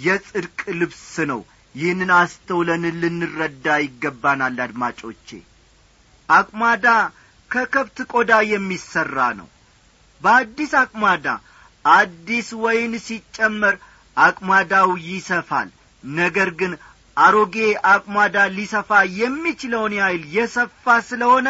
የጽድቅ 0.00 0.60
ልብስ 0.80 1.02
ነው 1.30 1.40
ይህንን 1.76 2.10
አስተውለን 2.18 2.84
ልንረዳ 3.00 3.66
ይገባናል 3.82 4.56
አድማጮቼ። 4.64 5.28
አቅማዳ 6.28 6.86
ከከብት 7.50 7.98
ቆዳ 8.12 8.32
የሚሠራ 8.52 9.18
ነው። 9.40 9.48
በአዲስ 10.20 10.72
አቅማዳ 10.82 11.26
አዲስ 11.84 12.48
ወይን 12.62 12.94
ሲጨመር 13.06 13.74
አቅማዳው 14.16 14.90
ይሰፋል። 15.08 15.68
ነገር 16.04 16.48
ግን 16.60 16.72
አሮጌ 17.16 17.56
አቅማዳ 17.92 18.36
ሊሰፋ 18.56 18.90
የሚችለውን 19.20 19.92
ያህል 19.98 20.24
የሰፋ 20.36 20.96
ስለሆነ 21.08 21.48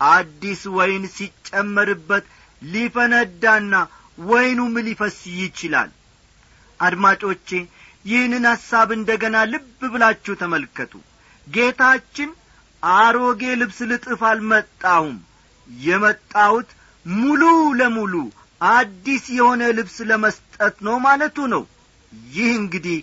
አዲስ 0.00 0.62
ወይን 0.76 1.04
ሲጨመርበት 1.16 2.24
ሊፈነዳና 2.62 3.74
ወይኑም 4.24 4.74
ሊፈስ 4.86 5.18
ይችላል። 5.40 5.90
አድማጮቼ 6.80 7.48
ይህንን 8.04 8.44
ሐሳብ 8.50 8.88
እንደ 8.96 9.10
ገና 9.22 9.36
ልብ 9.50 9.66
ብላችሁ 9.92 10.34
ተመልከቱ። 10.40 10.92
ጌታችን 11.46 12.30
አሮጌ 12.82 13.42
ልብስ 13.60 13.78
ልጥፍ 13.90 14.20
አልመጣሁም። 14.30 15.18
የመጣሁት 15.68 16.70
ሙሉ 17.06 17.42
ለሙሉ 17.78 18.14
አዲስ 18.70 19.24
የሆነ 19.36 19.62
ልብስ 19.78 19.96
ለመስጠት 20.10 20.76
ነው 20.86 20.96
ማለቱ 21.06 21.46
ነው። 21.54 21.62
ይህ 22.32 22.50
እንግዲህ 22.60 22.98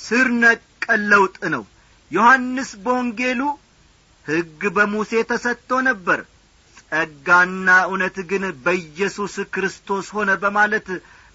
ስር 0.00 0.26
ነቀል 0.42 1.02
ለውጥ 1.12 1.38
ነው። 1.54 1.64
ዮሐንስ 2.10 2.70
በወንጌሉ 2.84 3.40
ሕግ 4.26 4.62
በሙሴ 4.76 5.12
ተሰጥቶ 5.30 5.80
ነበር። 5.88 6.20
ጸጋና 6.76 7.68
እውነት 7.86 8.16
ግን 8.30 8.44
በኢየሱስ 8.64 9.34
ክርስቶስ 9.54 10.06
ሆነ 10.16 10.30
በማለት 10.42 10.88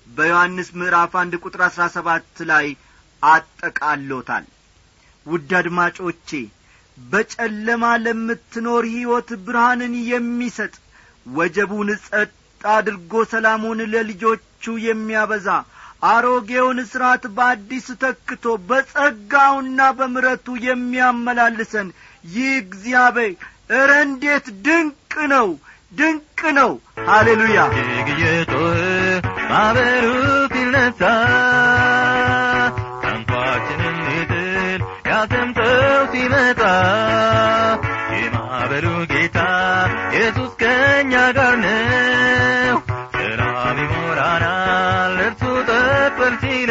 በዮሐንስ 0.07 0.69
ምዕራፍ 0.79 1.13
አንድ 1.21 1.33
ቁጥር 1.43 1.61
አሥራ 1.67 1.83
ሰባት 1.95 2.35
ላይ 2.51 2.65
አጠቃሎታል። 3.25 4.45
ውድ 5.25 5.51
አድማጮቼ 5.59 6.29
በጨለማ 6.97 7.83
ለምትኖር 8.03 8.83
ሕይወት 8.93 9.29
ብርሃንን 9.45 9.93
የሚሰጥ 10.09 10.73
ወጀቡን 11.29 11.89
ጸጥ 12.03 12.29
አድርጎ 12.61 13.13
ሰላሙን 13.31 13.79
ለልጆቹ 13.93 14.43
የሚያበዛ 14.85 15.47
አሮጌውን 16.05 16.79
ሥርዓት 16.91 17.23
በአዲስ 17.35 17.87
ተክቶ 18.01 18.45
በጸጋውና 18.69 19.79
በምረቱ 19.97 20.55
የሚያመላልሰን 20.65 21.87
ይህ 22.27 22.51
እግዚአብሔር 22.63 23.33
እረ 23.71 23.91
እንዴት 24.07 24.47
ድንቅ 24.65 25.13
ነው! 25.31 25.47
ድንቅ 25.91 26.41
ነው! 26.59 26.71
ሃሌሉያ! 27.07 27.59
እጅግ 27.79 28.09
እየጮኸ 28.15 28.75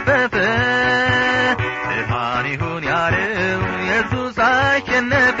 ተገፈፈ 0.00 0.34
ብርሃን 1.88 2.46
ይሁን 2.52 2.82
ያለው 2.88 3.60
ኢየሱስ 3.76 4.36
አሸነፈ 4.46 5.40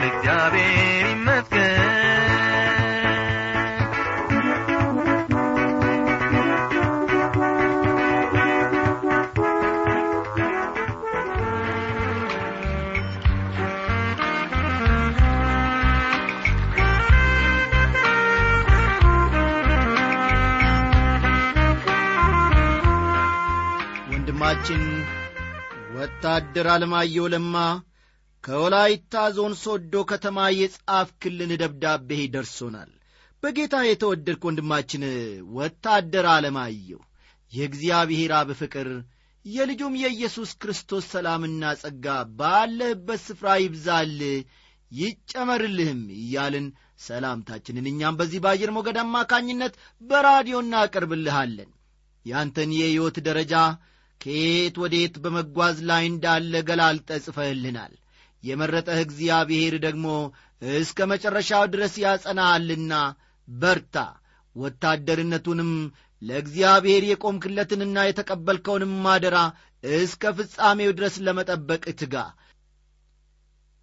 ይሆናል 0.00 0.10
እግዚአብሔር 0.10 1.06
ወንድማችን 24.10 24.82
ወታደር 25.94 26.66
አለማየሁ 26.72 27.26
ለማ 27.32 27.54
ከወላይታ 28.44 29.14
ዞን 29.36 29.54
ሶዶ 29.62 29.94
ከተማ 30.10 30.38
የጻፍክልን 30.56 31.52
ደብዳቤ 31.62 32.10
ደርሶናል። 32.34 32.90
በጌታ 33.42 33.76
የተወደድክ 33.84 34.42
ወንድማችን 34.48 35.02
ወታደር 35.56 36.26
አለማየሁ 36.34 37.00
የእግዚአብሔር 37.52 38.32
አብ 38.38 38.48
ፍቅር 38.60 38.88
የልጁም 39.44 39.94
የኢየሱስ 40.00 40.50
ክርስቶስ 40.62 41.04
ሰላምና 41.12 41.72
ጸጋ 41.82 42.06
ባለህበት 42.38 43.20
ስፍራ 43.26 43.48
ይብዛል 43.62 44.16
ይጨመርልህም 44.92 46.02
እያልን 46.18 46.66
ሰላምታችንን 47.06 47.86
እኛም 47.90 48.18
በዚህ 48.20 48.40
በአየር 48.44 48.70
ሞገድ 48.76 48.98
አማካኝነት 49.02 49.74
በራዲዮ 50.02 50.58
እናቀርብልሃለን 50.64 51.70
ያንተን 52.26 52.70
የሕይወት 52.78 53.16
ደረጃ 53.28 53.54
ከየት 54.20 54.76
ወዴት 54.82 55.14
በመጓዝ 55.24 55.78
ላይ 55.90 56.04
እንዳለ 56.10 56.62
ገላልጠ 56.68 57.18
ጽፈህልናል 57.26 57.92
የመረጠህ 58.44 58.98
እግዚአብሔር 59.04 59.74
ደግሞ 59.84 60.06
እስከ 60.78 61.06
መጨረሻው 61.12 61.64
ድረስ 61.72 61.94
ያጸናሃልና 62.04 62.92
በርታ። 63.48 63.96
ወታደርነቱንም 64.56 65.72
ለእግዚአብሔር 66.22 67.02
የቆምክለትንና 67.08 67.98
የተቀበልከውንም 68.06 68.94
ማደራ 69.04 69.38
እስከ 69.84 70.32
ፍጻሜው 70.38 70.90
ድረስ 70.98 71.16
ለመጠበቅ 71.26 71.84
ትጋ። 72.00 72.14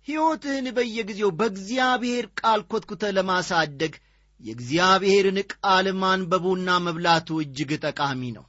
ሕይወትህን 0.07 0.67
በየጊዜው 0.75 1.29
በእግዚአብሔር 1.37 2.25
ቃል 2.39 2.61
ኮትኩተ 2.71 3.03
ለማሳደግ 3.17 3.93
የእግዚአብሔርን 4.41 5.37
ቃል 5.53 5.87
ማንበቡና 6.01 6.69
መብላቱ 6.85 7.37
እጅግ 7.43 7.71
ጠቃሚ 7.85 8.21
ነው። 8.35 8.45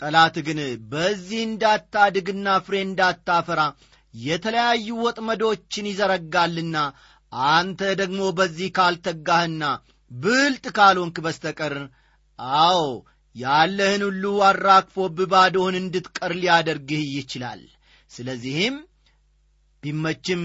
ጠላት 0.00 0.36
ግን 0.46 0.58
በዚህ 0.90 1.40
እንዳታድግና 1.44 2.48
ፍሬ 2.66 2.74
እንዳታፈራ 2.86 3.60
የተለያዩ 4.14 4.88
ወጥመዶችን 5.04 5.88
ይዘረጋልና 5.90 6.76
አንተ 7.52 7.80
ደግሞ 8.00 8.20
በዚህ 8.38 8.68
ካልተጋህና 8.76 9.64
ብልጥ 10.10 10.66
ካልሆንክ 10.76 11.16
በስተቀር 11.24 11.74
አዎ 12.60 12.82
ያለህን 13.36 14.02
ሁሉ 14.06 14.24
አራግፎብ 14.48 15.18
ባዶህን 15.32 15.76
እንድትቀር 15.80 16.32
ሊያደርግህ 16.40 17.02
ይችላል። 17.16 17.60
ስለዚህም 18.10 18.76
ቢመችም 19.82 20.42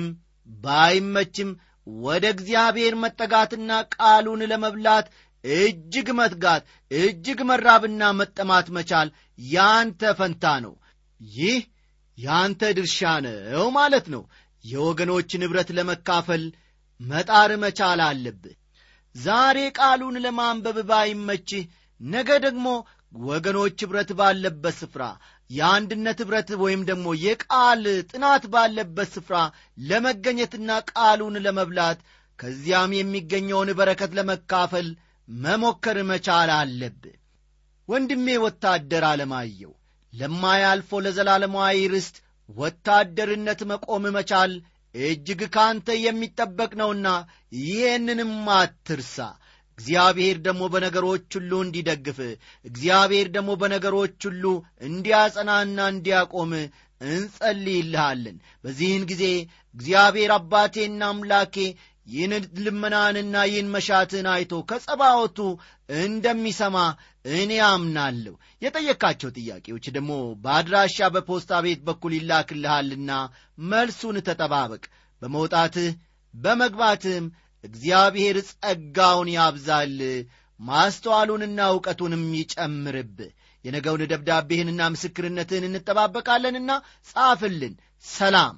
ባይመችም 0.49 1.49
ወደ 1.87 2.25
እግዚአብሔር 2.35 2.93
መጠጋትና 3.03 3.71
ቃሉን 3.95 4.41
ለመብላት 4.51 5.07
እጅግ 5.43 6.07
መትጋት 6.19 6.63
እጅግ 6.97 7.39
መራብና 7.49 8.11
መጠማት 8.19 8.67
መቻል 8.77 9.07
ያንተ 9.49 10.11
ፈንታ 10.19 10.53
ነው። 10.65 10.73
ይህ 11.21 11.59
ያንተ 12.17 12.61
ድርሻ 12.77 12.99
ነው 13.25 13.65
ማለት 13.77 14.05
ነው። 14.13 14.23
የወገኖች 14.63 15.31
ንብረት 15.41 15.69
ለመካፈል 15.77 16.43
መጣር 16.99 17.51
መቻል 17.63 18.01
አለብህ። 18.07 18.55
ዛሬ 19.15 19.57
ቃሉን 19.77 20.15
ለማንበብ 20.25 20.77
ባይመችህ 20.89 21.63
ነገ 22.01 22.29
ደግሞ 22.45 22.67
ወገኖች 23.25 23.79
ኅብረት 23.85 24.11
ባለበት 24.19 24.75
ስፍራ 24.79 25.03
የአንድነት 25.49 26.19
ኅብረት 26.23 26.49
ወይም 26.63 26.81
ደግሞ 26.89 27.07
የቃል 27.23 27.83
ጥናት 28.11 28.43
ባለበት 28.53 29.09
ስፍራ 29.15 29.35
ለመገኘትና 29.89 30.69
ቃሉን 30.91 31.35
ለመብላት 31.45 31.99
ከዚያም 32.39 32.91
የሚገኘውን 32.97 33.69
በረከት 33.79 34.11
ለመካፈል 34.17 34.87
መሞከር 35.27 35.97
መቻል 36.09 36.49
አለብህ። 36.57 37.17
ወንድሜ 37.89 38.27
ወታደር 38.43 39.03
አለማየው 39.09 39.73
ለማያልፈው 40.13 41.01
ለዘላለማዊ 41.05 41.79
ርስት 41.93 42.15
ወታደርነት 42.49 43.61
መቆም 43.69 44.03
መቻል 44.15 44.51
እጅግ 44.95 45.41
ካንተ 45.55 45.87
የሚጠበቅ 46.01 46.71
ነውና 46.81 47.07
ይህንንም 47.61 48.33
አትርሳ። 48.57 49.17
እግዚአብሔር 49.77 50.37
ደግሞ 50.45 50.63
በነገሮች 50.73 51.27
ሁሉ 51.37 51.51
እንዲደግፍ 51.63 52.17
እግዚአብሔር 52.65 53.27
ደግሞ 53.35 53.51
በነገሮች 53.61 54.19
ሁሉ 54.27 54.43
እንዲያጸናና 54.87 55.87
እንዲያቆም 55.93 56.51
እንጸልይልሃለን። 57.01 58.35
በዚህን 58.63 59.03
ጊዜ 59.11 59.23
እግዚአብሔር 59.75 60.31
አባቴና 60.35 61.03
አምላኬ 61.11 61.55
ይህን 62.07 62.33
ልመናንና 62.63 63.35
ይህን 63.49 63.67
መሻትን 63.73 64.25
አይቶ 64.31 64.53
ከጸባወቱ 64.69 65.37
እንደሚሰማ 65.99 66.77
እኔ 67.33 67.51
አምናለሁ። 67.67 68.33
የጠየካቸው 68.61 69.29
ጥያቄዎች 69.37 69.85
ደግሞ 69.95 70.11
በአድራሻ 70.43 71.09
በፖስታ 71.15 71.61
ቤት 71.65 71.81
በኩል 71.87 72.13
ይላክልሃልና 72.17 73.11
መልሱን 73.67 74.19
ተጠባበቅ። 74.29 74.83
በመውጣትህ 75.21 75.89
በመግባትህም 76.33 77.25
እግዚአብሔር 77.63 78.37
ጸጋውን 78.51 79.29
ያብዛል 79.35 79.97
ማስተዋሉንና 80.59 81.59
እውቀቱንም 81.71 82.25
ይጨምርብህ። 82.39 83.31
የነገውን 83.65 84.01
ደብዳቤህንና 84.11 84.81
ምስክርነትህን 84.93 85.67
እንጠባበቃለንና 85.69 86.71
ጻፍልን። 87.11 87.75
ሰላም 88.05 88.55